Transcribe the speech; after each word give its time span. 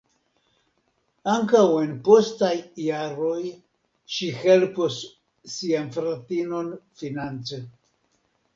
Ankaŭ 1.33 1.59
en 1.81 1.91
postaj 2.07 2.49
jaroj 2.85 3.37
ŝi 4.15 4.31
helpos 4.41 4.97
sian 5.59 5.95
fratinon 5.99 6.75
finance. 7.03 7.65